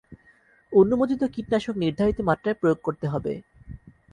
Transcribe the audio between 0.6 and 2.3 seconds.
অনুমোদিত কীটনাশক নির্ধারিত